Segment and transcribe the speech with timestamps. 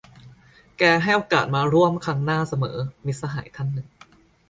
[0.77, 3.87] แกให้โอกาสมาร่วมครั้งหน้าเสมอ- มิตรสหายท่านหนึ่ง